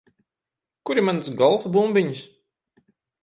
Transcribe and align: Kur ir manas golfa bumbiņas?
Kur 0.85 0.97
ir 1.01 1.05
manas 1.09 1.29
golfa 1.43 1.69
bumbiņas? 1.75 2.23